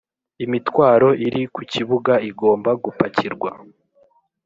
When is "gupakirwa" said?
2.83-3.49